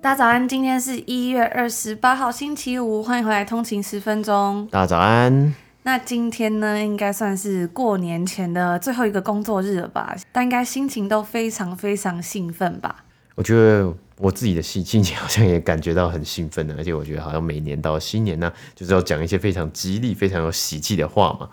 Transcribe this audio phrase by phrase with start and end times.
[0.00, 4.68] 大家早安，今天是一月二十八号，星期五，欢迎回来通勤十分钟。
[4.70, 5.52] 大家早安。
[5.82, 10.14] 那今天呢，应该算是过年前的最后一个工作日了吧？
[10.30, 13.04] 大家应该心情都非常非常兴奋吧？
[13.34, 21.48] 我觉得我自己的心心情好像也感觉到很兴奋的，而且我觉得好像每年到新年呢，就是要讲一些非常激励、非常有喜气的话嘛。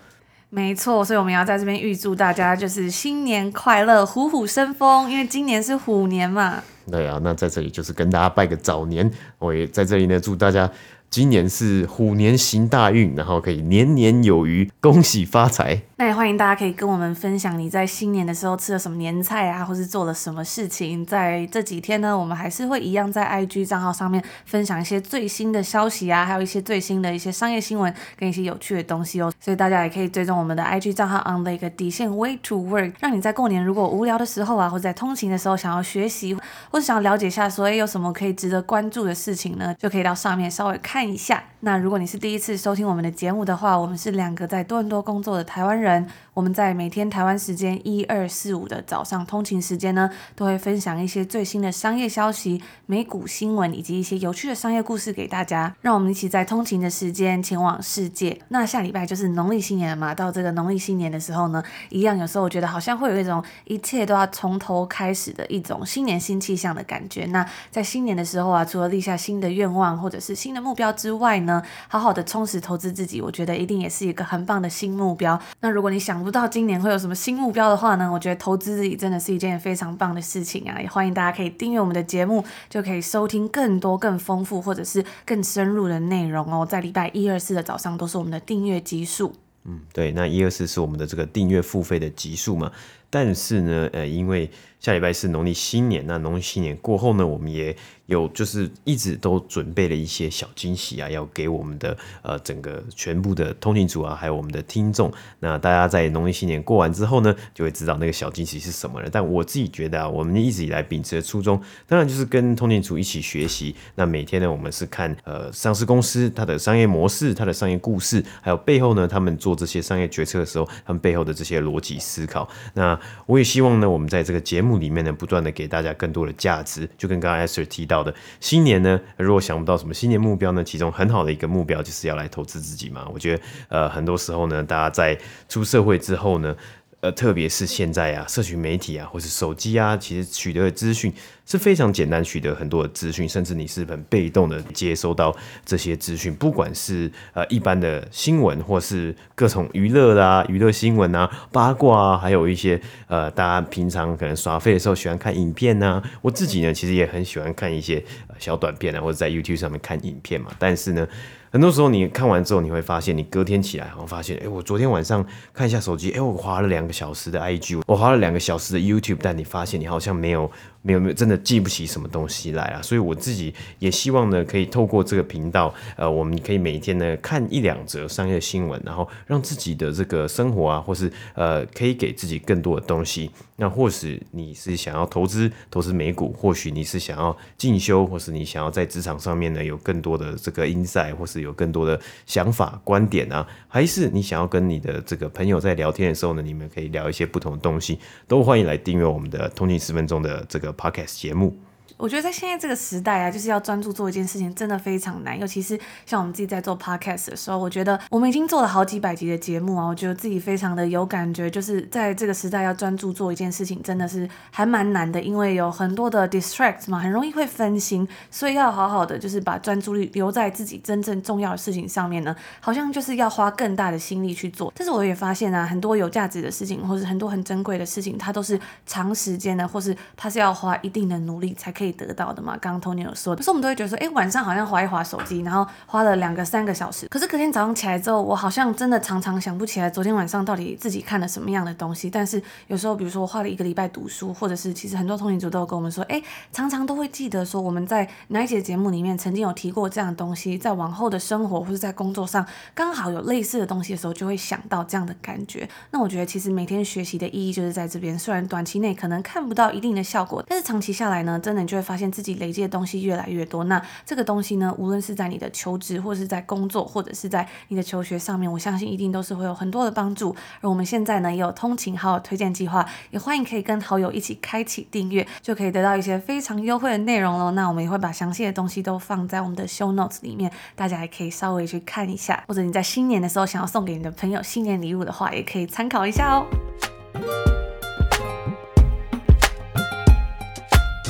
[0.55, 6.63] 没错，所以我们要在这边预祝大家就是新年快乐，虎虎生风，因为今年是虎年嘛。
[6.89, 10.71] 对啊，那在这里就是跟大家拜个早年，我也在这里呢，祝大家。
[11.15, 15.81] 今年是虎年行大运，然后可以年年有余，恭喜发财。
[15.95, 21.05] 那也欢迎大家可以跟我们分享你在新年的时候吃了什么年菜啊，或是做了什么事情。
[21.05, 29.31] 在这几天呢，我们还是会一样在 IG 账号上面分享一些最新的消息啊，还有一些最新的一些商业新闻跟一些有趣的东西哦。
[29.39, 36.35] 所以大家也可以追踪我们的 IG 账号 on 的一个底线 way to work，让你在过年如果无聊的时候啊，或者在通勤的时候想要学习，
[36.69, 41.04] 或是想要了解一下说，哎，有什么可以值得关注的事情呢，就可以到上面稍微看。
[41.11, 46.07] 一下，那如果你是第一次收听我们的节目的话，我们是两个在多伦多工作的台湾人。
[46.35, 55.73] 我们在每天台湾时间一二四五的早上通勤时间呢，都会分享一些最新的商业消息、美股新闻以及一些有趣的商业故事给大家。
[55.79, 58.37] 让我们一起在通勤的时间前往世界。
[58.49, 67.25] 那下礼拜就是农历新年了嘛，到这个农历新年的时候呢，一样有时候我觉得好像会有一种一切都要从头开始的一种新年新气象的感觉。
[67.27, 75.39] 那在新年的时候啊，除了立下新的愿望或者是新的目标之外呢，好好的充实投资自己，我觉得一定也是一个很棒的新目标。
[75.61, 78.11] 那如果你想，不知道今年会有什么新目标的话呢？
[78.11, 80.81] 我觉得投资自己真的是一件非常棒的事情啊！
[80.81, 86.65] 也欢迎大家可以订阅我们的节目，就可以收听更多、更丰富或者是更深入的内容哦。
[86.65, 89.35] 在礼拜一、二、四的早上都是我们的订阅集数。
[89.65, 92.71] 嗯，对，那一、二、四是我们的这个订阅付费的集数嘛。
[93.11, 94.49] 但是呢，呃，因为
[94.79, 97.77] 下礼拜是农历新年，那农历新年过后呢，我们也
[98.07, 105.11] 有就是一直都准备了一些小惊喜啊，要给我们的呃整个全部的通勤组啊，还有我们的听众。
[105.39, 109.09] 那大家在农历新年过完之后呢，就会知道那个小惊喜是什么了。
[109.11, 113.75] 但我自己觉得啊，我们一直以来秉持的初衷，当然就是跟通勤组一起学习。
[113.95, 122.47] 那每天呢，我们是看呃上市公司它的商业模式、它的商业故事，还有背后呢，他们做这些商业决策的时候，他们背后的这些逻辑思考。
[122.73, 126.87] 那我也希望呢，我们在这个节目里面呢，不断的给大家更多的价值。
[126.97, 133.07] 就跟刚刚 Sir 提到到的，新年呢，如果想不到什么新年目标呢，其中很好的一个目标就是要来投资自己嘛。
[133.13, 135.17] 我觉得，呃，很多时候呢，大家在
[135.47, 136.53] 出社会之后呢。
[137.01, 141.13] 呃，特别是现在啊，社群媒体啊，或是手机啊，其实取得的资讯
[141.45, 156.01] 是非常简单，取得很多的资讯，甚至你是很被动的接收到这些资讯，不管是呃一般的新闻，或是各种娱乐啊、娱乐新闻啊、八卦啊，还有一些呃大家平常可能耍废的时候喜欢看影片啊。
[156.21, 158.03] 我自己呢，其实也很喜欢看一些
[158.39, 160.51] 小短片啊，或者在 YouTube 上面看影片嘛。
[160.57, 161.07] 但是呢。
[161.51, 170.51] 很多时候你看完之后，你会发现，你隔天起来好像发现，哎、我昨天晚上看一下手机，哎、我花了两个小时的 IG，我花了两个小时的 YouTube，但你发现你好像没有。
[170.81, 172.81] 没有没有，真的记不起什么东西来啊！
[172.81, 183.29] 所以我自己也希望呢，可以透过这个频道，呃，我们可以每天呢看一两则商业新闻，然后让自己的这个生活啊，或是呃，可以给自己更多的东西。
[183.57, 200.75] 那或许你是想要投资投资美股，或许你是想要进修，或是你想要在职场上面呢有更多的这个 insight，或是有更多的想法观点啊，还是你想要跟你的这个朋友在聊天的时候呢，你们可以聊一些不同的东西，都欢迎来订阅我们的通勤十分钟的这个。
[200.75, 201.64] Podcast 节目。
[201.97, 205.39] 我觉得在现在这个时代啊，就是要专注做一件事情，真的非常难。
[205.39, 211.49] 尤其是像我们自己在做 podcast 的时候，我觉得我们已经做了好几百集的节目啊，我觉得自己非常的有感觉。
[211.49, 218.05] 就是在这个时代要专注做一件事情，真的是还蛮难的，因为有很多的 distract 嘛，很容易会分心。
[218.29, 224.73] 所以要好好的就是把专注力留在自己真正重要的事情上面呢，好像就是要花更大的心力去做。
[224.75, 231.84] 但是我也发现啊，很多有价值的事情，或是很多很珍贵的事情，它都是长时间的，或是它是要花一定的努力才可以。
[231.85, 232.57] 可以得到的嘛。
[232.59, 242.09] 刚刚 Tony 有说的，所以我们都会觉得说，哎，晚上好像划一划手机，然后花了两个三个小时，可是隔天早上起来之后，我好像真的常常想不起来昨天晚上到底自己看了什么样的东西。
[242.09, 246.21] 但是有时候，比如说我花了一个礼拜读书，或者是其实很多通勤族都有跟我们说，哎，
[246.51, 255.67] 常常都会记得说我们在哪一节节目里面曾经有提过这样的东西，在往后的生活或者在工作上刚好有类似的东西的时候，就会想到这样的感觉。
[255.91, 263.65] 那我觉得其实每天学习的意义就是在这边，虽然短期内可能看不到一定的效果，但是长期下来呢，真的就就会发现自己累积的东西越来越多。
[263.65, 270.33] 那这个东西呢，无论是在你的求职，或是在工作，或者是在你的求学上面，我相信一定都是会有很多的帮助。
[270.61, 277.51] 而我们现在呢，也有通勤好友推荐计划，也欢迎可以跟好友一起开启订阅，就可以得到一些非常优惠的内容喽。
[277.51, 282.41] 那我们也会把详细的东西都放在我们的 show notes 里面，大家也可以稍微去看一下。
[282.47, 286.94] 或者你在新年的时候想要送给你的朋友新年礼物的话，也可以参考一下哦。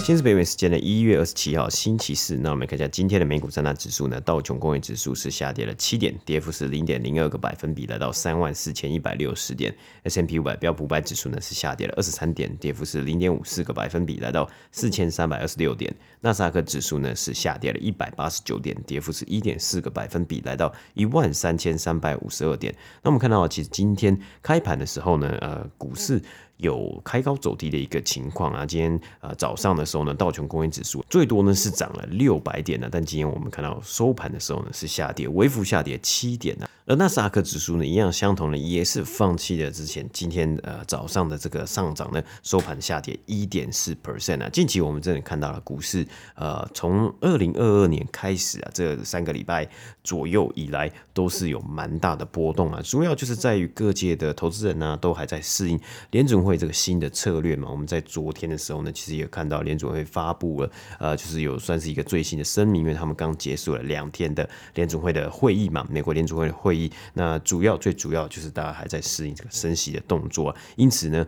[0.05, 2.35] 今日北美时间的一月二十七号，星期四。
[2.37, 4.21] 那我们看一下今天的美股三大指数呢？
[4.21, 9.75] 道琼工业指数是下跌了七点，跌幅是零点零二个百分比，来到三万四千一百六十点。
[10.03, 15.91] S M P 五百标普五百指数呢是下跌了二十三点，跌幅是零点五四个百分比，来到四千三百二十六点。
[16.21, 22.71] 纳斯达克指数呢是下跌了一百八十九点，跌幅是一点四个百分比，来到一万三千三百五十二点。
[23.01, 26.21] 那我们看到，其实今天开盘的时候呢，呃，股市。
[26.57, 36.67] 有开高走低的一个情况啊，今天呃早上的时候呢，道琼工业指数最多呢是涨了六百点呢，但今天我们看到收盘的时候呢是下跌，微幅下跌七点呢。
[36.87, 44.49] 而纳斯达克指数呢，一样相同的也是放弃了之前今天呃早上的这个上涨呢，收盘下跌一点四 percent 啊。
[44.49, 46.05] 近期我们真的看到了股市
[46.35, 49.67] 呃从二零二二年开始啊，这三个礼拜
[50.03, 55.79] 左右以来都是有蛮大的波动啊，主要就是在于各界的投资人呢、都还在适应
[56.11, 57.67] 联准会这个新的策略嘛。
[57.71, 66.91] 我们在昨天的时候呢，其实也看到联准会发布了呃就是有算是一个最新的声明，因为他们刚结束了两天的联准会的会议嘛，美国联准会的会会议。
[67.13, 71.25] 那主要最主要就是大家还在适应这个升息的动作，因此呢，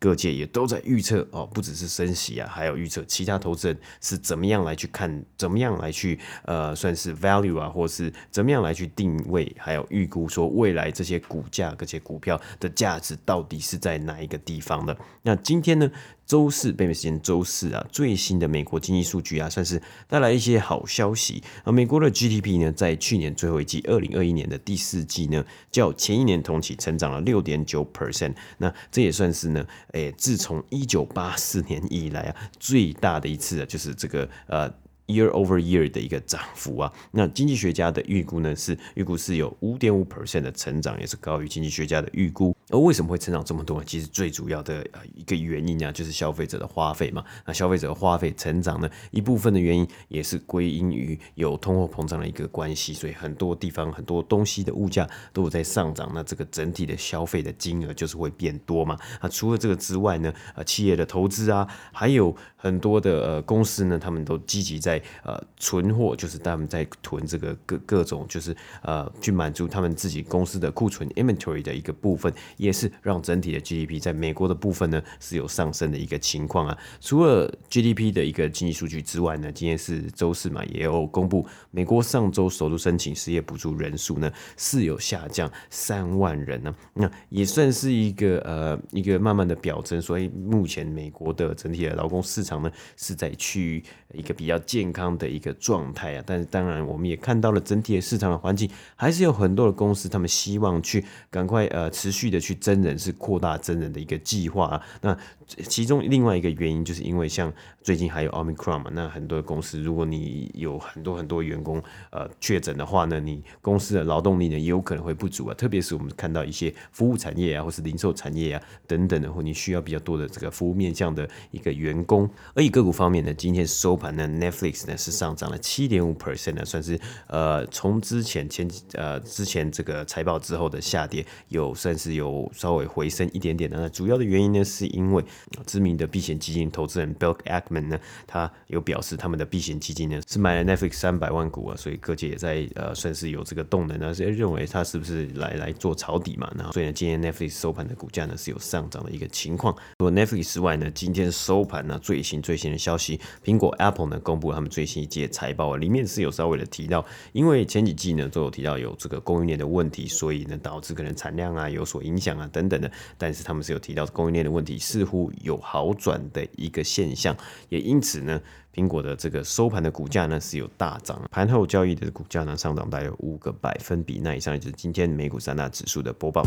[0.00, 14.96] 各界也都在预测哦，不只是升息啊，还有预测其他投资人是怎么样来去看，怎么样来去呃，算是 value 啊，或是怎么样来去定位，还有预估说未来这些股价、这些股票的价值到底是在哪一个地方的。
[15.22, 15.90] 那今天呢，
[16.28, 21.72] 周四，北美时间周四啊，最新的美国经济数据啊，算是带来一些好消息啊。
[21.72, 25.42] 美国的 GDP 呢，在去年最后一季，二零二一年的第四季呢，
[25.72, 28.34] 较前一年同期成长了六点九 percent。
[28.58, 34.70] 那这也算是呢，诶、自从一九八四年以来啊，最大的一次啊，就是这个呃。
[35.08, 42.54] Year over year 的一个涨幅啊，那经济学家的预估呢，是预估是有五点五 percent 的成长，也是高于经济学家的预估。
[42.68, 43.84] 而为什么会成长这么多呢？
[43.86, 47.24] 其实最主要的一个原因啊，就是消费者的花费嘛。
[47.46, 58.98] 那消费者的花费成长呢，一部分的原因也是归因于有通货膨胀的一个关系，所以很多地方很多东西的物价都有在上涨，那这个整体的消费的金额就是会变多嘛。
[59.22, 64.97] 那，除了这个之外呢，呃，企业的投资啊，还有很多的呃公司呢，他们都积极在。
[65.24, 76.78] 呃，存货就是他们在囤这个各各种，就是呃，去满足他们自己公司的库存 inventory 的一个部分，也是让整体的 GDP 在美国的部分呢是有上升的一个情况啊。
[77.00, 93.84] 除了 GDP 的一个经济数据之外呢，今天是周四嘛，也有公布美国上周首度申请失业补助人数呢是有下降三万人呢，那也算是一个呃一个慢慢的表征，所以目前美国的整体的劳工市场呢是在趋于
[94.14, 95.08] 一个比较健康。
[95.18, 104.82] 的一个状态啊，但是当然我们也看到了整体的市场的环境，还是有很多的公司，他们希望去赶快呃持续的去增人，是扩大增人的一个计划啊。
[105.00, 105.18] 那
[105.48, 107.52] 其中另外一个原因，就是因为像
[107.82, 115.54] 最近还有 Omicron 嘛，那很多公司，如果你有很多很多员工呃确诊的话呢，你公司的劳动力呢也有可能会不足啊。
[115.54, 122.28] 特别是我们看到一些服务产业啊，或是零售产业啊等等的，或你需要比较多的这个服务面向的一个员工。
[122.54, 133.80] 而以个股方面呢，今天收盘呢，Netflix 呢是上涨了七点五 percent 呢，算是呃从之前前呃之前这个财报之后的下跌，有算是有稍微回升一点点的。
[133.80, 135.24] 那主要的原因呢，是因为
[135.66, 146.50] 知名的避险基金投资人 Bill Ackman 呢，他有表示他们的避险基金呢是买了 Netflix 三百万股啊，所以各界也在呃算是有这个动能呢，是认为他是不是来来做抄底嘛？
[146.56, 149.74] 然后所以呢，今天 Netflix 收盘的股价呢是有上涨的一个情况。
[149.98, 167.36] 除了 Netflix 之外呢，今天收盘呢最新最新的消息，苹果 Apple 呢公布了他们最新一季财报啊，里面是有稍微的提到，因为前几季呢都有提到有这个供应链的问题，所以呢导致可能产量啊有所影响啊等等的，但是他们是有提到供应链的问题，似乎有好转的一个现象，
[167.68, 168.40] 也因此呢，
[168.74, 174.20] 苹果的这个收盘的股价呢是有大涨，盘后交易的股价呢上涨大约五个百分比。
[174.22, 176.42] 那以上就是今天美股三大指数的播报。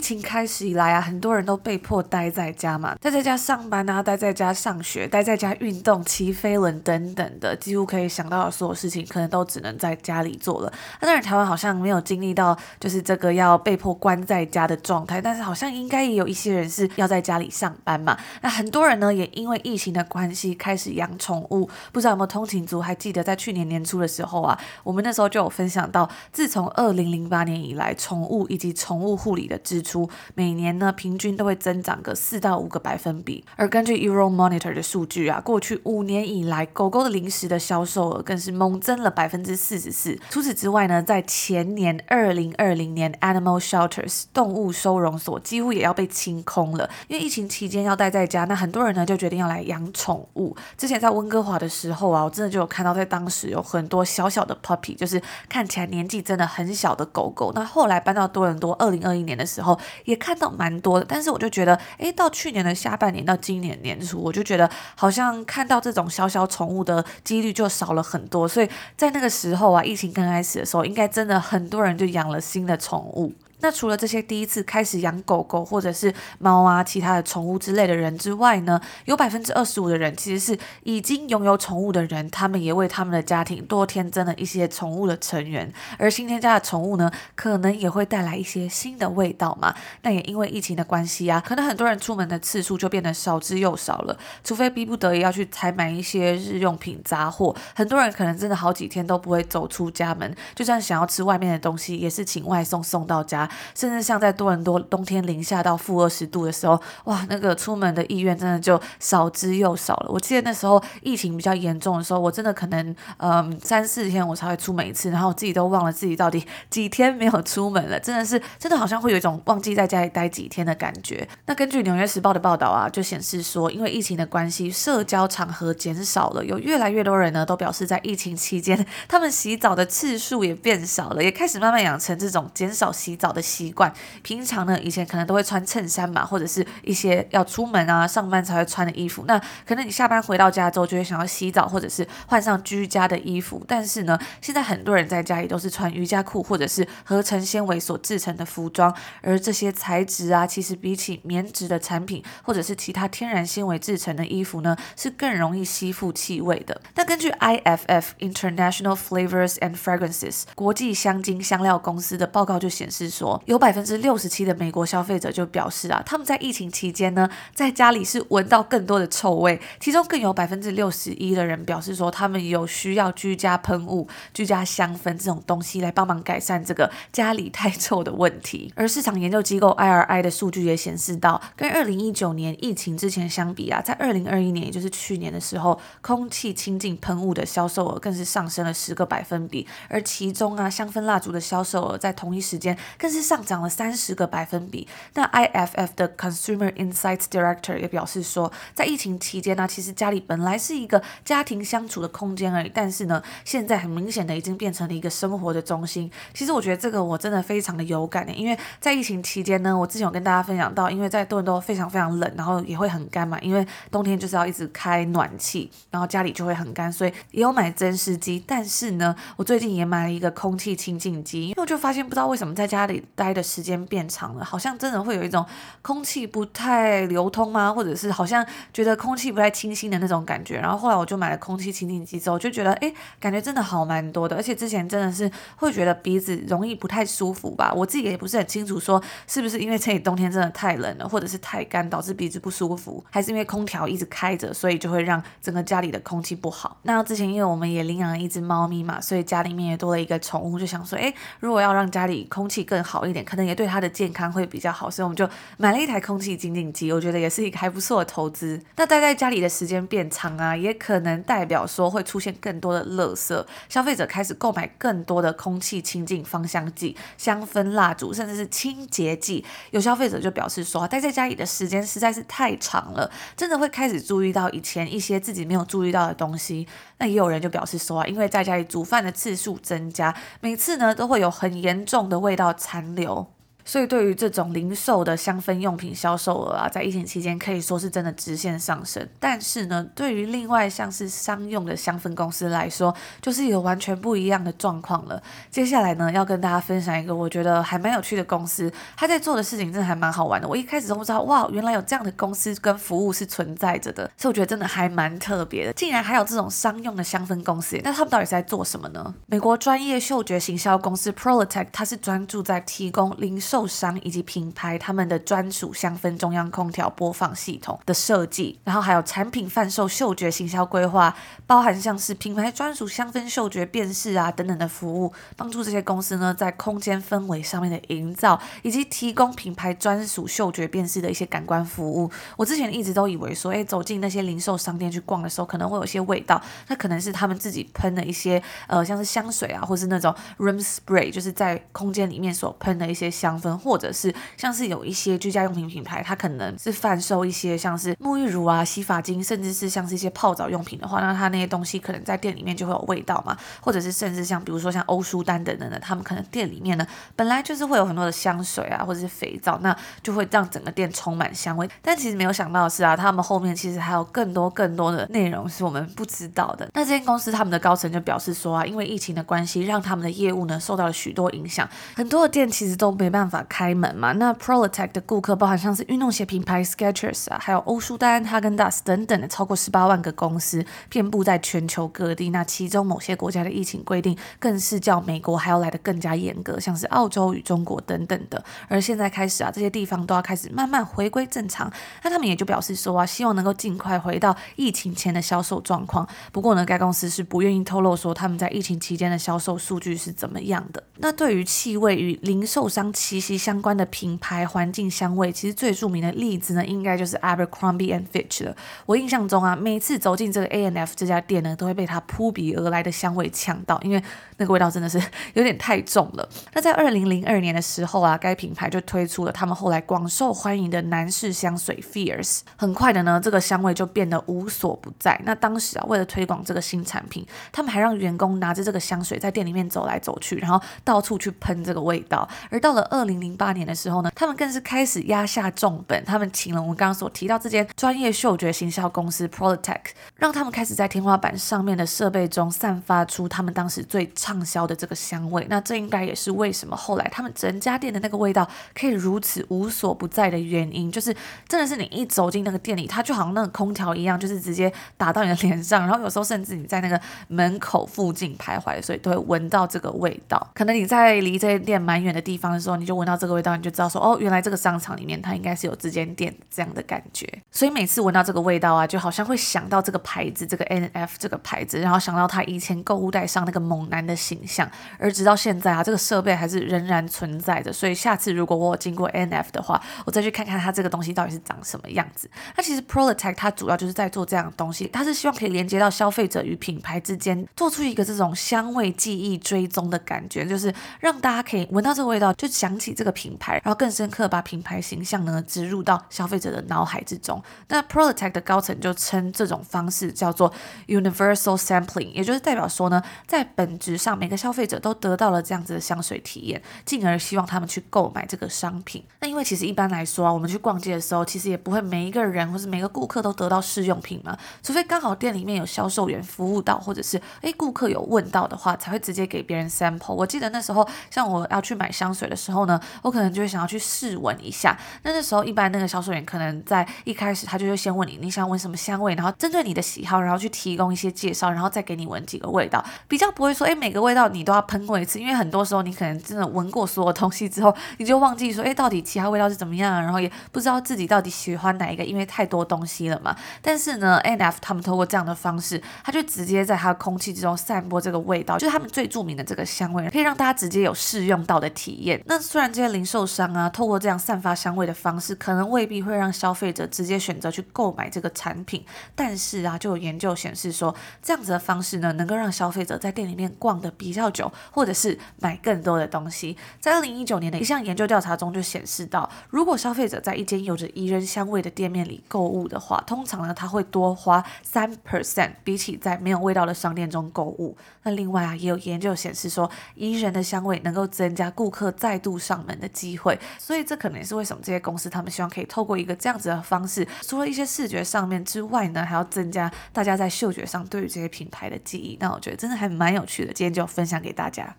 [0.00, 10.72] 疫情开始以来啊，很多人都被迫待在家嘛，待在家上班啊，待在家上学，待在家运动、骑飞轮等等的，几乎可以想到的所有事情，可能都只能在家里做了。
[11.02, 18.16] 那当然，台湾好像没有经历到就是这个要被迫关在家的状态，但是好像应该也有一些人是要在家里上班嘛。
[18.40, 21.68] 那很多人呢，也因为疫情的关系开始养宠物。
[21.92, 29.60] 不知道有没有通勤族还记得，在去年年初的时候啊，我们那时候就有分享到，自从二零零八年以来，宠物以及宠物护理的。
[29.62, 33.44] 支出出每年呢，平均都会增长个四到五个百分比。
[33.56, 40.16] 而根据 Euromonitor 的数据啊，过去五年以来，狗狗的零食的销售额更是猛增了百分之四十四。
[40.30, 50.56] 除此之外呢，在前年二零二零年，Animal Shelters 动物收容所几乎也要被清空了，因为疫情期间要待在家，那很多人呢就决定要来养宠物。
[50.78, 57.50] 之前在温哥华的时候啊，我真的就有看到，在当时有很多小小的 puppy，就是看起来年纪真的很小的狗狗。
[57.54, 59.79] 那后来搬到多伦多，二零二一年的时候。
[60.04, 68.46] 也看到蛮多的，但是我就觉得，诶，到去年的下半年到今年年初，我就觉得好像看到这种小小宠物的几率就少了很多。
[68.48, 73.32] 所以在那个时候啊，疫情刚开始的时候，应该真的很多人就养了新的宠物。
[73.60, 89.74] 那除了这些第一次开始养狗狗或者是猫啊，其他的宠物之类的人之外呢，有百分之二十五的人其实是已经拥有宠物的人，他们也为他们的家庭多添增了一些宠物的成员，而新添加的宠物呢，可能也会带来一些新的味道嘛。
[90.02, 103.49] 那也因为疫情的关系啊，可能很多人出门的次数就变得少之又少了，除非逼不得已要去采买一些日用品杂货，很多人可能真的好几天都不会走出家门，就算想要吃外面的东西，也是请外送送到家。
[103.74, 110.10] 甚至像在多伦多冬天零下到负二十度的时候，哇，那个出门的意愿真的就少之又少了。
[110.10, 121.26] 我记得那时候疫情比较严重的时候，我真的可能嗯三四天我才会出门一次，然后我自己都忘了自己到底几天没有出门了，真的是真的好像会有一种忘记在家里待几天的感觉。
[121.46, 133.92] 那根据纽约时报的报道啊，就显示说，因为疫情的关系，社交场合减少了，有越来越多人呢都表示在疫情期间，他们洗澡的次数也变少了，也开始慢慢养成这种减少洗澡的习惯。
[134.22, 139.24] 平常呢，以前可能都会穿衬衫嘛，或者是一些要出门啊、上班才会穿的衣服。
[139.26, 143.62] 那可能你下班回到家之后，就会想要洗澡，或者是换上居家的衣服。
[143.66, 148.94] 但是呢，现在很多人在家里都是穿瑜伽裤，或者是合成纤维所制成的服装。
[149.22, 156.80] 而这些材质啊，其实比起棉质的产品，或者是其他天然纤维制成的衣服呢，是更容易吸附气味的。
[156.94, 178.72] 那根据 IFF International Flavors and Fragrances 国际香精香料公司的报告就显示说，有百分之六十七的美国消费者就表示啊，他们在疫情期间呢，在家里是闻到更多的臭味，其中更有百分之六十一的人表示说，他们有需要居家喷雾、居家香氛这种东西来帮忙改善这个家里太臭的问题。
[178.76, 194.86] 而市场研究机构 IRI 的数据也显示到，跟二零一九年疫情之前相比啊，在二零二一年，也就是去年的时候，空气清净喷雾的销售额更是上升了十个百分比，而其中啊，香氛蜡烛的销售额在同一时间更是上涨了三十个百分比。
[195.14, 206.10] 那 IFF 的 Consumer Insights Director 也表示说，在疫情期间呢，其实家里本来是一个家庭相处的空间而已，但是呢，现在很明显的已经变成了一个生活的中心。
[206.32, 218.42] 其实我觉得这个我真的非常的有感的，因为在疫情期间呢，我之前有跟大家分享到，因为在多伦多非常非常冷，然后也会很干嘛，因为冬天就是要一直开暖气，然后家里就会很干，所以也有买增湿机。
[218.46, 225.44] 但是呢，我最近也买了一个空气清净机，因为我就发现不知道为什么在家里待的时间变长了，好像真的会有一种
[225.82, 230.56] 空气不太流通啊，或者是好像觉得空气不太清新的那种感觉。
[230.58, 234.36] 然后后来我就买了空气清净机之后，就觉得诶，感觉真的好蛮多的。
[234.36, 246.78] 而且之前真的是会觉得鼻子容易不太舒服吧，我自己也不是很清楚说是不是因为这里冬天真的太冷了，或者是太干导致鼻子不舒服，还是因为空调一直开着，所以就会让整个家里的空气不好。
[246.82, 253.80] 那之前因为我们也领养了一只猫咪嘛，所以家里面也多了一个宠物，就想说，诶，如果要让家里空气更好好一点，可能也对他。
[253.80, 258.60] 的健康会比较好，所以我们就买了一台空气清净机，我觉得也是一个还不错的投资。
[258.76, 269.42] 那待在家里的时间变长啊，也可能代表说会出现更多的垃圾，消费者开始购买更多的空气清净芳香剂、香氛蜡烛，甚至是清洁剂。
[269.70, 276.68] 有消费者就表示说，待在家里的时间实在是太长了，真的会开始注意到以前一些自己没有注意到的东西。
[277.00, 283.26] 那也有人就表示说啊，因为在家里煮饭的次数增加，每次呢都会有很严重的味道残留。
[283.64, 289.06] 所以对于这种零售的香氛用品销售额啊，在疫情期间可以说是真的直线上升。
[289.18, 295.22] 但是呢，对于另外像是商用的香氛公司来说，就是有完全不一样的状况了。
[295.50, 300.48] 接下来呢，要跟大家分享一个我觉得还蛮有趣的公司，他在做的事情真的还蛮好玩的。
[300.48, 305.72] 我一开始都不知道，哇，原来有这样的公司跟服务是存在着的，所以我觉得真的还蛮特别的。
[305.74, 309.14] 竟然还有这种商用的香氛公司，那他们到底是在做什么呢？
[309.26, 321.12] 美国专业嗅觉行销公司 Prolitech，它是专注在提供零售受伤以及品牌他们的专属香氛中央空调播放系统的设计，然后还有产品贩售、嗅觉行销规划，
[321.48, 332.08] 包含像是品牌专属香氛嗅觉辨识啊等等的服务，帮助这些公司呢在空间氛围上面的营造，以及提供品牌专属嗅觉辨识的一些感官服务。
[332.36, 361.68] 我之前一直都以为说，哎，走进那些零售商店去逛的时候，可能会有些味道，那可能是他们自己喷的一些呃，像是香水啊，或是那种 room spray，就是在空间里面所喷的一些香分，或者是像是有一些居家用品品牌，它可能是贩售一些像是沐浴乳啊、洗发精，甚至是像是一些泡澡用品的话，那它那些东西可能在店里面就会有味道嘛，或者是甚至像比如说像欧舒丹等等的，他们可能店里面呢本来就是会有很多的香水啊，或者是肥皂，那就会让整个店充满香味。
[361.82, 366.68] 但其实没有想到的是啊，他们后面其实还有更多更多的内容是我们不知道的。
[366.74, 374.12] 那这间公司他们的高层就表示说啊，因为疫情的关系，让他们的业务呢受到了许多影响，很多的店其实都没办法法开门嘛。
[374.12, 382.30] 那 Prolitech 的顾客包含像是运动鞋品牌 Skechers 啊，还有欧舒丹、哈根达斯等等的超过十八万个公司，遍布在全球各地。
[382.30, 388.42] 那其中某些国家的疫情规定更是较美国还要来得更加严格，像是澳洲与中国等等的。
[388.68, 391.70] 而现在开始啊，这些地方都要开始慢慢回归正常。
[392.02, 396.08] 那他们也就表示说啊，希望能够尽快回到疫情前的销售状况。
[396.32, 400.82] 不过呢，该公司是不愿意透露说他们在疫情期间的销售数据是怎么样的。
[400.96, 408.56] 那对于气味与零售商气息相关的品牌环境香味，其实最著名的例子呢，应该就是 Abercrombie and Fitch 了。
[408.86, 414.02] 我印象中啊，每次走进这个 A N F 这家店呢，都会被它扑鼻而来的香味呛到，因为
[414.38, 415.00] 那个味道真的是
[415.34, 416.28] 有点太重了。
[416.54, 422.40] 那在二零零二年的时候啊，该品牌就推出了他们后来广受欢迎的男士香水 Fierce。
[422.56, 425.20] 很快的呢，这个香味就变得无所不在。
[425.24, 432.28] 那当时啊，为了推广这个新产品，他们还让员工拿着这个香水在店里面走来走去，然后到处去喷这个味道。
[432.50, 439.80] 而到了二零零八年的时候呢，他们更是开始压下重本，他们请了我们刚刚所提到这间专业嗅觉行销公司 Prolitech，
[440.16, 445.46] 让他们开始在天花板上面的设备中散发出他们当时最畅销的这个香味。
[445.50, 451.14] 那这应该也是为什么后来他们整家店的那个味道可以如此无所不在的原因，就是
[451.48, 460.48] 真的是你一走进那个店里，它就好像那个空调一样，就是直接打到你的脸上，然后有时候甚至你在那个门口附近徘徊，所以都会闻到这个味道。
[460.54, 467.26] 可能你在离这间店蛮远的地方的时候，你就闻到这个味道，你就知道说，哦，原来这个商场里面它应该是有这间店这样的感觉。
[467.50, 474.70] 所以每次闻到这个味道啊，就好像会想到这个牌子，这个 N F 这个牌子，然后想到他以前购物袋上那个猛男的形象。
[474.98, 477.72] 而直到现在啊，这个设备还是仍然存在的。
[477.72, 482.30] 所以下次如果我有经过 N F 的话，我再去看看它这个东西到底是长什么样子。
[482.56, 497.42] 那其实 Prolitech 它主要就是在做这样的东西，它是希望可以连接到消费者与品牌之间，做出一个这种香味记忆追踪的感觉，就是让大家可以闻到这个味道就想起这个品牌，然后更深刻把品牌形象呢植入到消费者的脑海之中。
[497.68, 500.52] 那 protec 的高层就称这种方式叫做
[500.86, 509.04] Universal Sampling，也就是代表说呢，在本质上每个消费者都得到了这样子的香水体验，进而希望他们去购买这个商品。
[509.20, 520.14] 那因为其实一般来说啊，我们去逛街的时候，其实也不会每一个人或是每个顾客都得到试用品嘛，除非刚好店里面有销售员服务到，或者是诶顾客有问到的话，才会直接给别人 sample。
[520.14, 524.76] 我记得那时候像我要去买香水的时候呢，我可能就会想要去试闻一下。
[525.02, 543.34] 那那时候一般那个销售员可能在一开始他就会先问你，你想闻什么香味，然后针对你的喜好，然后去提供一些介绍，然后再给你闻几个味道，比较不会说诶每个味道你都要喷过一次，因为很多时候你可能真的闻过所有东西之后，你就忘记说诶到底其他味道是怎么样，然后也不知道自己到底喜欢哪一个，因为太多东西了嘛。
[543.62, 552.20] 但是呢，A&F 他们透过这样的方式，他就直接在它的空气之中散播这个味道，就是他们最著名的这个香味，可以让大家直接有试用到的体验。
[552.26, 566.54] 那虽虽然这些零售商啊，透过这样散发香味的方式，可能未必会让消费者直接选择去购买这个产品，但是啊，就有研究显示说，这样子的方式呢，能够让消费者在店里面逛得比较久，或者是买更多的东西。
[566.78, 577.74] 在二零一九年的一项研究调查中就显示到，如果消费者在一间有着宜人香味的店面里购物的话，通常呢，他会多花三 percent，比起在没有味道的商店中购物。
[578.02, 583.38] 那另外啊，也有研究显示说，宜人的香味能够增加顾客再度上门的机会。
[583.58, 592.16] 所以这可能也是为什么这些公司他们希望可以透过一个这样子的方式，除了一些视觉上面之外呢，还要增加大家在嗅觉上对于这些品牌的记忆。
[592.18, 594.74] 那我觉得真的还蛮有趣的，今天就分享给大家。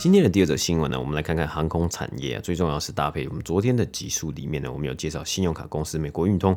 [0.00, 6.56] 今天的第二则新闻呢，我们来看看航空产业啊，最重要是搭配我们昨天的集数里面呢，我们有介绍信用卡公司美国运通，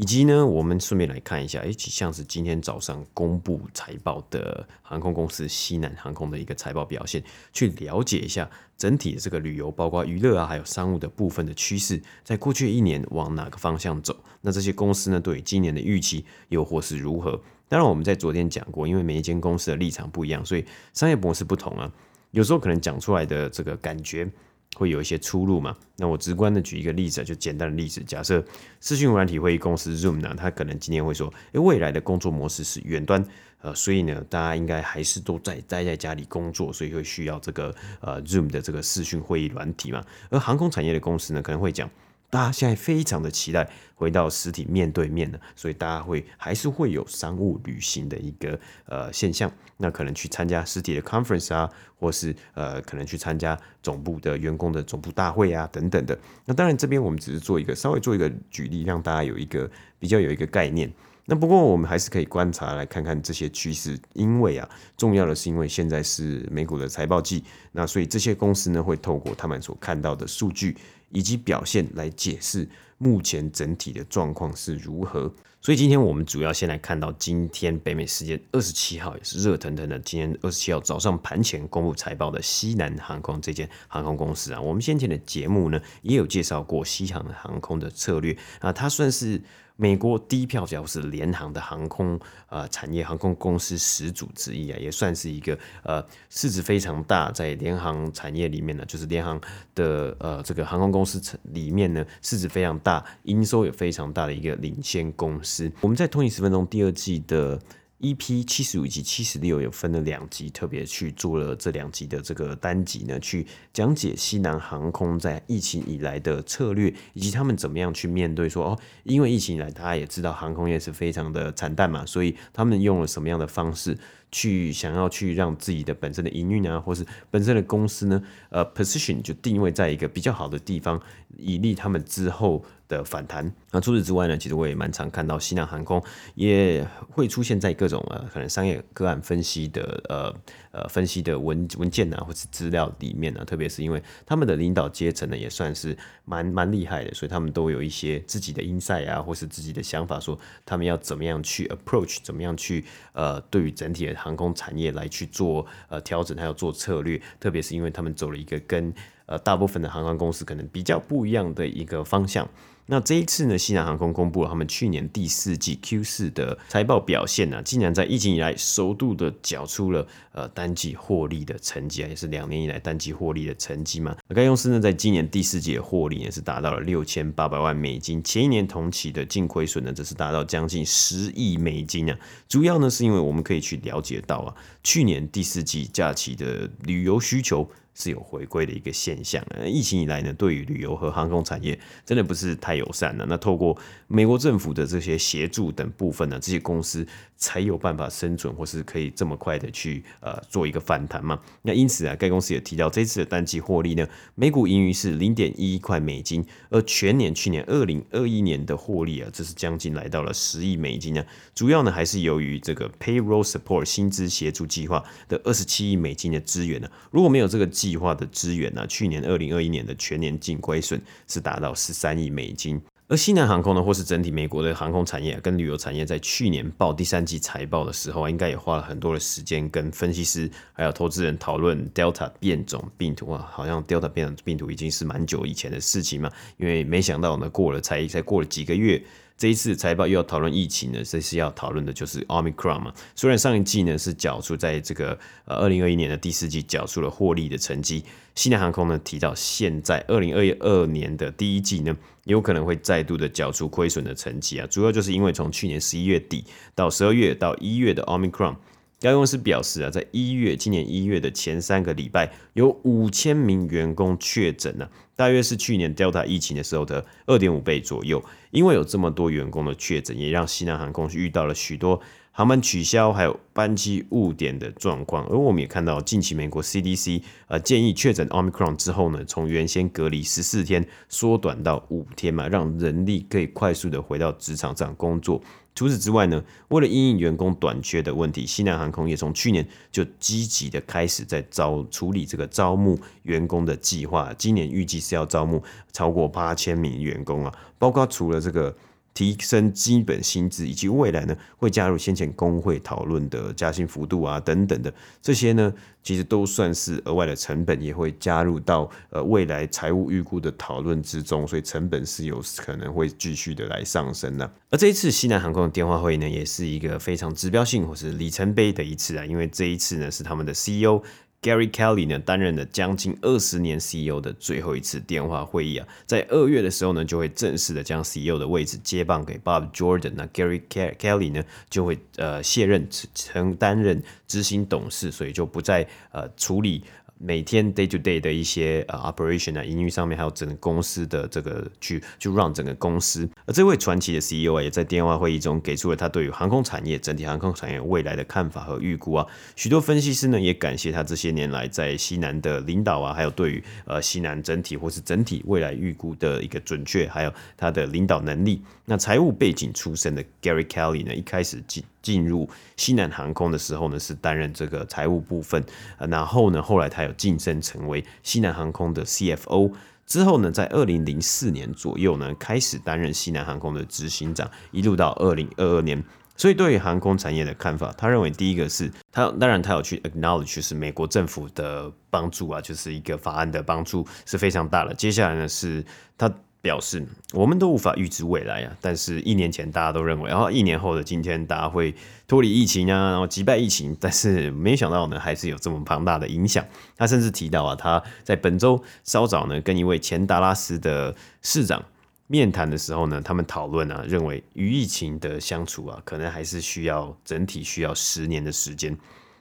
[0.00, 7.20] 以及呢，我们顺便来看一下，诶，像是今天早上公布财报的航空公司西南航空的一个财报表现，
[7.52, 14.16] 去了解一下整体的这个旅游，包括娱乐啊，还有商务的部分的趋势，在过去一年往哪个方向走？
[14.42, 17.32] 那这些公司呢，对于今年的预期又或是如何？
[17.68, 21.92] 当然，我们在昨天讲过，因为每一间公司的立场不一样，所以商业模式不同啊。
[22.30, 24.30] 有时候可能讲出来的这个感觉
[24.76, 25.76] 会有一些出入嘛。
[25.96, 28.44] 那我直观的举一个例子，就简单的例子，假设
[28.80, 33.24] 视讯软体会议公司 Zoom 呢，它可能今天会说，诶，未来的工作模式是远端，
[33.60, 40.04] 呃，所以呢，大家应该还是都在待在家里工作，所以会需要这个呃 Zoom 的这个视讯会议软体嘛。
[40.30, 41.90] 而航空产业的公司呢，可能会讲。
[42.30, 56.18] 大家现在非常的期待回到实体面对面呢，所以大家会还是会有商务旅行的一个呃现象，那可能去参加实体的 conference 啊，或是呃可能去参加总部的员工的总部大会啊等等的。
[56.44, 60.92] 那当然这边我们只是做一个稍微做一个举例，让大家有一个比较有一个概念。
[61.30, 70.76] 那不过我们还是可以观察来看看这些趋势，因为啊重要的是因为现在是美股的财报季，那所以这些公司呢会透过他们所看到的数据。
[71.10, 72.68] 以及表现来解释
[72.98, 75.32] 目前整体的状况是如何。
[75.60, 89.42] 所以今天我们主要先来看到今天北美时间二十七号也是热腾腾的，今天二十七号早上盘前公布财报的西南航空这间航空公司啊，我们先前的节目呢也有介绍过西航航空的策略啊，它算是。
[89.80, 99.40] 美国低票价是联航的航空呃产业航空公司始祖之一啊，也算是一个呃市值非常大，在联航产业里面呢，就是联航
[99.76, 105.70] 的呃这个航空公司里面呢，市值非常大，营收也非常大的一个领先公司。
[105.80, 107.56] 我们在通勤十分钟第二季的。
[108.00, 123.98] EP 七十五以及七十六有分了两集，特别去做了这两集的这个单集呢，去讲解西南航空在疫情以来的策略，以及他们怎么样去面对说哦，因为疫情以来大家也知道航空业是非常的惨淡嘛，所以他们用了什么样的方式
[124.30, 131.02] 去想要去让自己的本身的营运啊，或是本身的公司呢，呃，position 就定位在一个比较好的地方，
[131.38, 132.62] 以利他们之后。
[132.88, 133.52] 的反弹。
[133.70, 136.02] 那除此之外呢，其实我也蛮常看到西南航空
[136.34, 140.34] 也会出现在各种呃可能商业个案分析的呃
[140.72, 158.90] 呃分析的文文件啊，或是资料里面呢，特别是因为他们的领导阶层呢也算是蛮蛮厉害的，所以他们都有一些自己的 insight 啊，或是自己的想法，说他们要怎么样去 approach，怎么样去呃对于整体的航空产业来去做呃调整，还有做策略，特别是因为他们走了一个跟
[159.28, 162.48] 呃大部分的航空公司可能比较不一样的一个方向。
[162.90, 174.16] 那这一次呢，西南航空公布了他们去年第四季 Q 四的财报表现呢、竟然在疫情以来首度的缴出了呃单季获利的成绩啊，也是两年以来单季获利的成绩嘛。
[174.34, 182.18] 该公司呢，在今年第四季的获利也是达到了六千八百万美金，前一年同期的净亏损呢，则是达到将近十亿美金啊。
[182.48, 187.70] 主要呢，是因为我们可以去了解到啊，去年第四季假期的旅游需求。
[187.98, 189.44] 是有回归的一个现象。
[189.66, 193.26] 疫情以来呢，对于旅游和航空产业真的不是太友善了。
[193.28, 193.76] 那透过
[194.08, 201.38] 美国政府的这些协助等部分呢，这些公司才有办法生存，或是可以这么快的去呃做一个反弹嘛。
[201.62, 211.26] 那因此啊，该公司也提到，这次的单季获利呢，每股盈余是零点一一块美金，而全年去年二零二一年的获利啊，这是将近来到了十亿美金啊。
[211.54, 216.88] 主要呢还是由于这个 Payroll Support 薪资协助计划的二十七亿美金的资源呢。
[217.10, 222.78] 如果没有这个计计划的资源呢，去年二零二一年的全年净亏损是达到十三亿美金。
[223.10, 239.02] 而西南航空呢，或是整体美国的航空产业跟旅游产业，在去年报第三季财报的时候，应该也花了很多的时间跟分析师还有投资人讨论 Delta 变种病毒啊，好像 Delta 变种病毒已经是蛮久以前的事情嘛，因为没想到呢，过了才才过了几个月。
[239.38, 242.92] 这一次财报又要讨论疫情呢，这次要讨论的就是 Omicron 嘛。
[243.14, 258.56] 虽然上一季呢是缴出在这个呃二零二一年的第四季缴出了获利的成绩，西南航空呢提到现在二零二二年的第一季呢有可能会再度的缴出亏损的成绩啊，主要就是因为从去年十一月底到十二月到一月的 Omicron。
[259.00, 268.24] 该公司表示啊，在一月今年一月的前三个礼拜，有五千名员工确诊了，大约是去年 Delta 疫情的时候的二点五倍左右。
[268.52, 272.00] 因为有这么多员工的确诊，也让西南航空遇到了许多
[272.30, 275.26] 航班取消，还有班机误点的状况。
[275.26, 285.42] 而我们也看到，近期美国 CDC 呃建议确诊 Omicron 之后呢，从原先隔离十四天缩短到五天嘛，让人力可以快速的回到职场上工作。
[285.78, 294.34] 除此之外呢，为了因应员工短缺的问题，西南航空也从去年就积极的开始在招处理这个招募员工的计划。
[294.36, 295.62] 今年预计是要招募
[295.92, 298.74] 超过八千名员工啊，包括除了这个。
[299.14, 314.48] 提升基本薪资，以及未来呢会加入先前工会讨论的加薪幅度啊等等的这些呢，其实都算是额外的成本，也会加入到呃未来财务预估的讨论之中，所以成本是有可能会继续的来上升的。
[314.70, 321.02] 而这一次西南航空的电话会议呢，也是一个非常指标性或是里程碑的一次啊，因为这一次呢是他们的 CEO。
[321.40, 336.82] Gary Kelly 呢担任了将近二十年 CEO 的最后一次电话会议啊，在二月的时候呢，就会正式的将 CEO 的位置接棒给 Bob Jordan，那 Gary Kelly 呢就会呃卸任承担任执行董事，所以就不再呃处理。
[337.20, 343.28] 每天 day to day 的一些呃 operation 啊，营运上面还有整个公司的这个去去 run 整个公司。
[343.44, 349.26] 而这位传奇的 CEO 啊，也在电话会议中给出了他对于航空产业整体航空产业未来的看法和预估啊。
[349.56, 358.62] 许多分析师呢也感谢他这些年来在西南的领导啊，还有对于呃西南整体或是整体未来预估的一个准确，还有他的领导能力。
[358.84, 365.62] 那财务背景出身的 Gary Kelly 呢，一开始进进入西南航空的时候呢，是担任这个财务部分，
[365.98, 369.70] 然后呢，后来他有晋升成为西南航空的 CFO，
[370.06, 376.02] 之后呢，在二零零四年左右呢，开始担任西南航空的执行长，一路到二零二二年。
[376.34, 384.94] 所以对于航空产业的看法，他认为第一个是他当然他有去 acknowledge 就是美国政府的帮助啊，就是一个法案的帮助是非常大的。
[384.94, 385.84] 接下来呢，是
[386.16, 386.32] 他。
[386.60, 391.94] 表示我们都无法预知未来啊，但是一年前大家都认为，然后一年后的今天大家会
[392.26, 396.64] 脱离疫情啊，然后击败疫情，但是没想到呢，还是有这么庞大的影响。
[396.96, 401.82] 他甚至提到啊，他在本周稍早呢，跟一位前达拉斯的市长
[402.26, 408.94] 面谈的时候呢，他们讨论啊，认为与疫情的相处啊，可能还是需要整体需要十年的时间，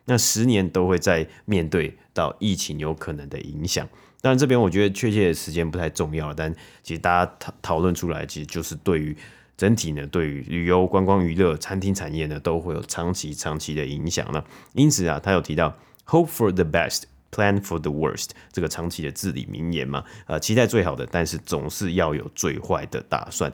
[0.06, 3.88] 那十年都会在面对到疫情有可能的影响。
[4.22, 6.54] 当然，这边我觉得确切的时间不太重要，但
[6.84, 9.16] 其实大家讨讨论出来，其实就是对于
[9.56, 14.44] 整体呢，对于旅游、观光、娱乐、餐厅产业呢，都会有长期、长期的影响了。
[14.74, 23.52] 因此啊，他有提到 “Hope for the best, plan for the worst” 这个长期的至理名言嘛，呃，期待最好的，但是总是要有最坏的打算。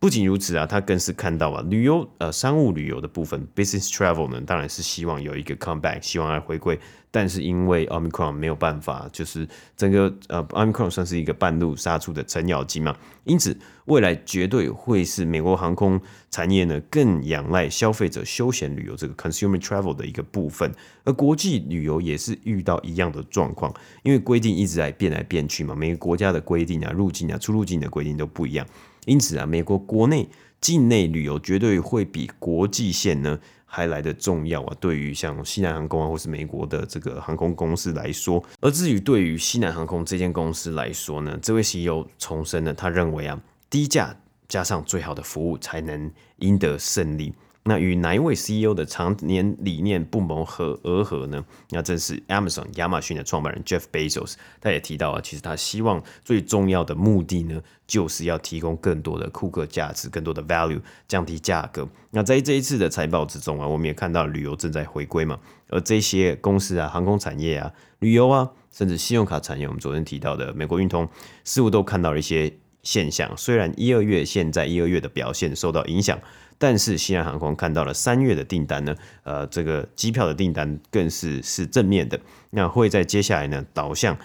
[0.00, 6.78] 不仅如此啊，他更是看到啊，旅游呃商务旅游的部分 business travel 呢，当然是希望有一个 comeback，希望来回归。
[7.10, 13.56] 但是因为 Omicron 没有办法，就是整个呃 Omicron 算是一个半路杀出的程咬金嘛，因此
[13.86, 20.70] 未来绝对会是美国航空产业呢更仰赖消费者休闲旅游这个 consumer travel 的一个部分。
[21.02, 28.64] 而国际旅游也是遇到一样的状况，因为规定一直在变来变去嘛，每个国家的规定啊、入境啊、出入境的规定都不一样。
[29.08, 30.28] 因此啊，美国国内
[30.60, 34.76] 境内旅游绝对会比国际线呢还来得重要啊。
[34.78, 43.40] 对于像西南航空啊，或是美国的这个航空公司来说，而至于对于西南航空这间公司来说呢，这位 CEO 重申呢，他认为啊，
[43.70, 44.14] 低价
[44.46, 47.32] 加上最好的服务才能赢得胜利。
[47.68, 51.44] 那与哪一位 CEO 的常年理念不谋合而合呢？
[51.68, 54.36] 那正是 Amazon 亚马逊的创办人 Jeff Bezos。
[54.58, 61.86] 他也提到啊，其实他希望最重要的目的呢，就是要提供更多的库克价值，更多的 value，降低价格。
[62.12, 71.06] 那在这一次的财报之中啊，我们也看到旅游正在回归嘛，而这些公司啊，航空产业啊，旅游啊，甚至信用卡产业，我们昨天提到的美国运通，
[71.44, 72.50] 似乎都看到了一些
[72.82, 73.30] 现象。
[73.36, 76.18] 虽然一二月现在一二月的表现受到影响。
[76.58, 84.18] 但是西南航空看到了三月的订单呢，呃，这个机票的订单更是是正面的，那会在接下来呢导向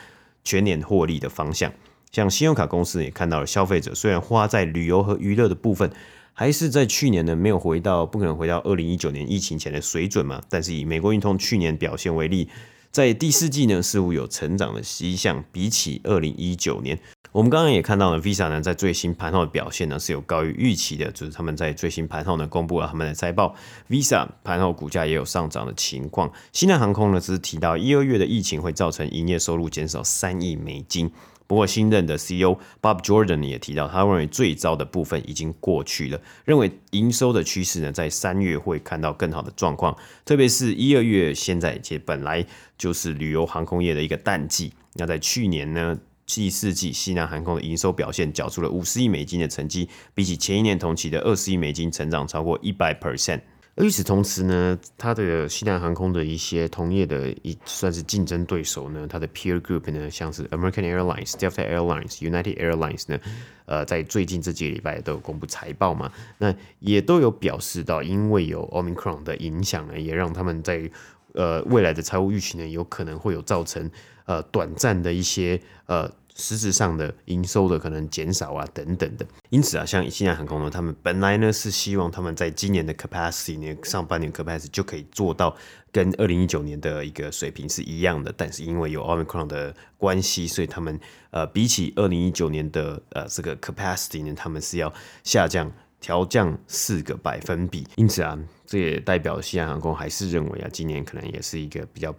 [0.43, 1.71] 全年获利的方向。
[2.11, 5.91] 像信用卡公司也看到了消费者虽然花在旅游和娱乐的部分，
[6.33, 10.41] 还是在去年呢没有回到，不可能回到二零一九年疫情前的水准嘛。
[10.49, 12.49] 但是以美国运通去年表现为例，
[12.91, 16.99] 在第四季呢似乎有成长的迹象，比起二零一九年。
[17.33, 23.55] 我们刚刚也看到了，Visa 呢在最新盘后的表现呢是有高于预期的，就是他们在最新盘后呢公布了他们的财报
[23.89, 26.31] ，Visa 盘后股价也有上涨的情况。
[26.51, 31.11] 西南航空呢只是提到一二月的疫情会造成营业收入减少三亿美金，
[31.47, 42.45] 不过新任的 CEO Bob Jordan 也提到，他认为最糟的部分已经过去了，认为营收的趋势呢在三月会看到更好的状况，特别是一二月现在其实本来
[42.77, 45.97] 就是旅游航空业的一个淡季，那在去年呢。
[46.25, 53.41] 第四季，西南航空的营收表现缴出了五十亿美金的成绩，比起前一年同期的二十亿美金，成长超过一百 percent。
[53.75, 63.19] 而与此同时呢，它的西南航空的一些同业的一算是竞争对手呢，它的 peer group 呢，像是 American Airlines、Delta Airlines、United Airlines 呢，
[63.65, 70.87] 呃，在最近这几个礼拜都有公布财报嘛，那也都有表示到，因为有 Omicron 的影响呢，也让他们在
[71.33, 73.89] 呃未来的财务预期呢，有可能会有造成
[74.25, 76.11] 呃短暂的一些呃。
[76.35, 79.25] 实质上的营收的可能减少啊，等等的。
[79.51, 85.55] 因此啊，像西南航空呢，他们本来呢是希望他们在今年的 capacity 呢，上半年 capacity 就可以做到
[85.91, 88.33] 跟二零一九年的一个水平是一样的。
[88.35, 94.91] 但是因为有 Omicron 的关系，所以他们呃比起二零一九年的呃这个 capacity 呢，他们是要
[95.23, 97.85] 下降调降四个百分比。
[97.95, 102.11] 因此啊，这也代表西南航空还是认为啊，今年可能也是一个比较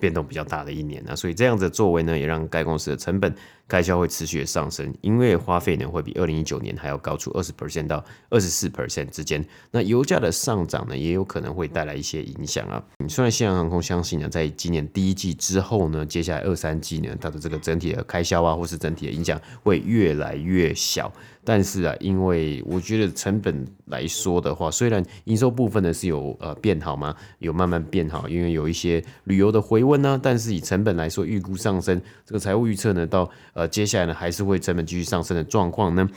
[0.00, 3.34] 变动比较大的一年啊，所以这样子的作为呢，也让该公司的成本。
[3.68, 9.44] 开销会持续的上升，因为花费呢会比二零一九年还要高出二十 percent 到二十四 percent 之间。
[9.70, 12.82] 那油价的上涨呢，也有可能会带来一些影响啊。
[13.06, 21.12] 虽然西南航空相信呢，在今年第一季之后呢，接下来二三季呢，它的这个整体的开销啊，或是整体的影响会越来越小。
[21.44, 27.14] 但是啊，因为我觉得成本来说的话，虽然营收部分呢是有呃变好吗？
[27.38, 30.20] 有慢慢变好，因为有一些旅游的回温呢、啊。
[30.22, 33.30] 但是以成本来说，预估上升，这个财务预测呢到。
[33.58, 36.08] 呃，接下来呢，还是会成本继续上升的状况呢。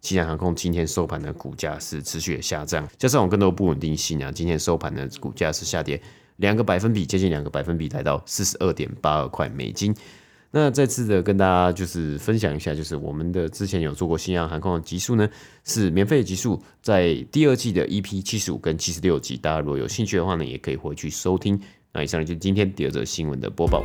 [0.00, 6.00] 西南航空今天收盘的股价是持续的下降，加上有更多不稳定性啊，今天收盘的股价是下跌
[6.36, 9.94] 两个百分比，接近两个百分比，来到四十二点八二块美金。
[10.50, 15.28] 那再次的跟大家就是分享一下，就是我们的之前有做过西南航空的集数呢，
[15.64, 21.60] 是免费的集数，在第二季的 EP 七十五跟七十六集，大家如果有兴趣的话呢，也可以回去收听。
[21.92, 23.84] 那以上呢就是今天第二则新闻的播报。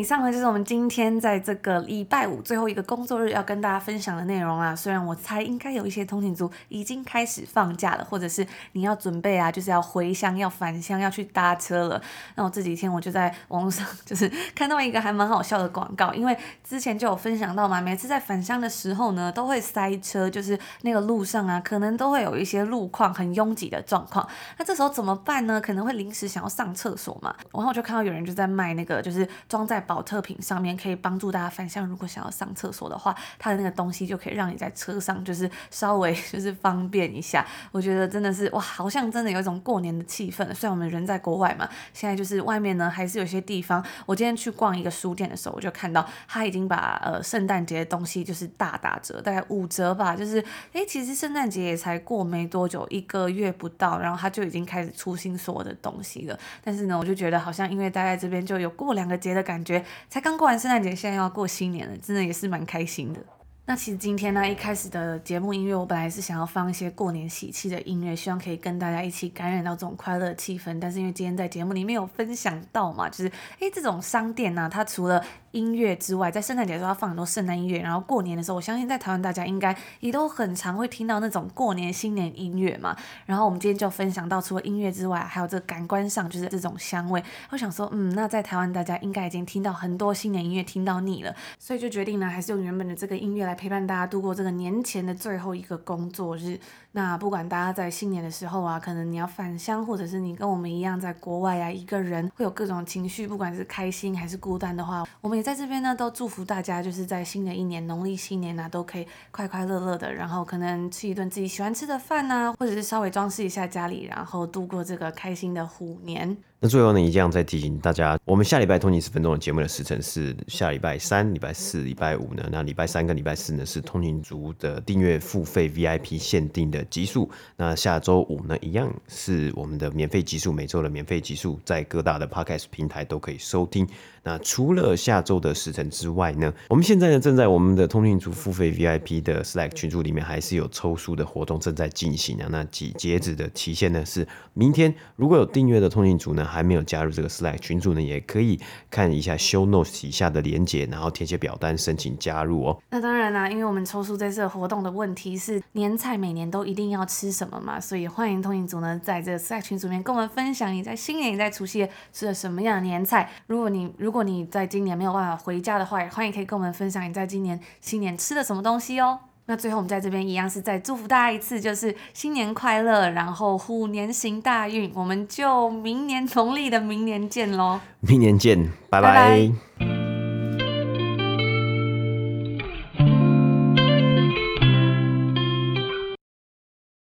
[0.00, 4.74] 以上呢就是我们今天在这个礼拜五最后一个工作日要跟大家分享的内容啊。
[4.74, 12.00] 虽然我猜应该有一些通勤族已经开始放假了，或者是你要准备啊，就是要回乡、要返乡、要去搭车了。
[12.34, 16.34] 那我这几天我就在网络上就是看到一个还蛮好笑的广告，因为
[16.64, 24.26] 之前就有分享到嘛，每次在返乡的时候呢，都会塞车，就是那个路上啊，可能都会有一些路况很拥挤的状况。
[24.56, 25.60] 那这时候怎么办呢？
[25.60, 29.78] 可能会临时想要上厕所嘛，然后我就看到有人就在卖那个，就是装在。
[29.90, 37.44] 保特瓶上面可以帮助大家反向，如果想要上厕所的话，它的那个东西就可以让你在车上就是稍微 就是方便一下。
[37.72, 40.54] 我觉得真的是哇，好像真的有一种过年的气氛。
[40.54, 43.84] 虽然我们人在国外嘛，现在就是外面呢还是有些地方。
[44.06, 50.14] 我今天去逛一个书店的时候，我就看到他已经把呃圣诞节的东西就是大打折，大概五折吧。
[50.14, 50.38] 就是
[50.72, 56.38] 哎，其实圣诞节也才过没多久，一个月不到，然后他就已经开始出新所有的东西了。
[56.62, 59.79] 但是呢，我就觉得好像因为待在这边就有过两个节的感觉。
[60.08, 63.20] 才刚过完圣诞节，现在要过新年了，真的也是蛮开心的。
[63.66, 70.76] 那其实今天呢，一开始的节目音乐，我本来是想要放一些过年喜气的音乐，希望可以跟大家一起感染到这种快乐气氛。
[70.80, 82.96] 但是因为今天在节目里面有分享到嘛，就是诶，这种商店呢、它除了音乐之外，在圣诞节的时候要放很多圣诞音乐，然后过年的时候，我相信在台湾大家应该也都很常会听到那种过年新年音乐嘛。
[83.26, 87.22] 然后我们今天就分享到，除了音乐之外，还有这个感官上就是这种香味。
[87.50, 96.60] 我想说，嗯，那在台湾大家应该已经听到很多新年音乐，听到腻了，所以就决定呢，还是用原本的这个音乐来陪伴大家度过这个年前的最后一个工作日。
[96.92, 116.36] 那不管大家在新年的时候啊，可能你要返乡，或者是你跟我们一样在国外啊，一个人会有各种情绪，不管是开心还是孤单的话，我们也在这边呢，都祝福大家，就是在新的一年农历新年啊，都可以快快乐乐的，然后可能吃一顿自己喜欢吃的饭啊，或者是稍微装饰一下家里，然后度过这个开心的虎年。
[116.62, 122.46] 那最后呢，一样再提醒大家，我们下礼拜通勤十分钟的节目的时程是下礼拜三、礼拜四、礼拜五呢。
[122.52, 127.30] 那礼拜三跟礼拜四呢是通勤族的订阅付费 VIP 限定的集数。
[127.56, 133.88] 那下周五呢，一样是我们的免费集数，每周的免费集数，在各大的 Podcast 平台都可以收听。
[134.22, 142.46] 那除了下周的时程之外呢，我们现在呢正在我们的通勤族付费 VIP 的 Slack 群组里面，还是有抽书的活动正在进行啊。
[142.50, 144.94] 那几截止的期限呢是明天。
[145.16, 148.60] 如果有订阅的通勤族呢，还没有加入这个 Slack 群组呢，也可以
[148.90, 152.82] 看一下 Show Notes 以下的连接，然后填写表单申请加入哦。
[152.90, 163.30] 那当然啦、因为我们抽书这次活动的问题是年菜每年都一定要吃什么嘛，所以欢迎通勤族呢在这个 Slack 群组里面跟我们分享你在新年、你在除夕吃了什么样的年菜。
[163.46, 169.20] 如果你如果你在今年没有办法回家的话，也欢迎可以跟我们分享你在今年新年吃了什么东西哦。
[169.50, 174.88] 那最后我们在这边一样是再祝福大家一次，就是新年快乐，然后虎年行大运。
[174.94, 179.12] 我们就明年农历的明年见喽，明年见，拜拜。
[179.12, 180.09] 拜拜。